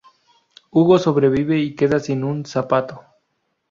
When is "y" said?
1.59-1.75